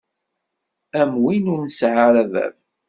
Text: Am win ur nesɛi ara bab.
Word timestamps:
Am 1.01 1.11
win 1.21 1.51
ur 1.53 1.59
nesɛi 1.63 2.01
ara 2.07 2.23
bab. 2.31 2.55